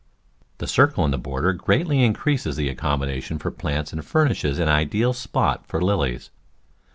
The 0.57 0.65
circle 0.65 1.05
in 1.05 1.11
the 1.11 1.19
border 1.19 1.53
greatly 1.53 2.03
increases 2.03 2.55
the 2.55 2.73
accom 2.73 3.01
modation 3.01 3.37
for 3.39 3.51
plants 3.51 3.93
and 3.93 4.03
furnishes 4.03 4.57
an 4.57 4.67
ideal 4.67 5.13
spot 5.13 5.67
for 5.67 5.79
lilies. 5.79 6.31